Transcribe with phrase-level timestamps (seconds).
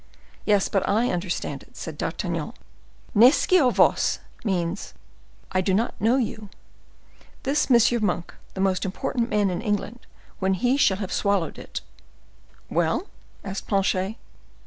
[0.45, 2.53] "Yes, but I understand it," said D'Artagnan.
[3.13, 4.95] "'Nescio vos' means
[5.51, 6.49] 'I do not know you.'
[7.43, 8.03] This M.
[8.03, 9.99] Monk, the most important man in England,
[10.39, 11.81] when he shall have swallowed it—"
[12.67, 13.05] "Well?"
[13.45, 14.15] asked Planchet.